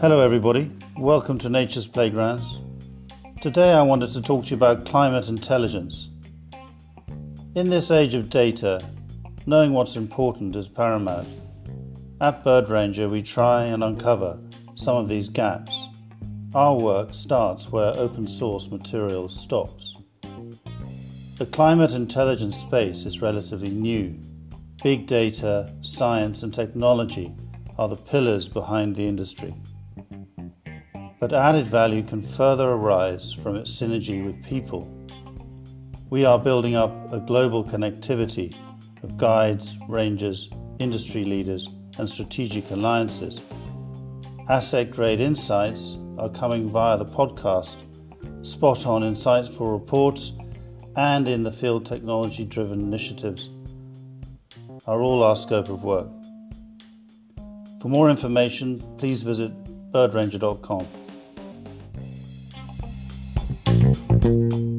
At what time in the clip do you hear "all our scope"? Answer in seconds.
55.02-55.68